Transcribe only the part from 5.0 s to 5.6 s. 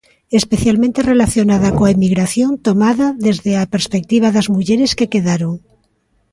quedaron.